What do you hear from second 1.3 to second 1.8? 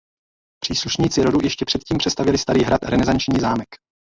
ještě